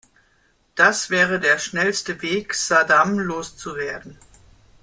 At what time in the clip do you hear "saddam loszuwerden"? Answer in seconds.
2.55-4.17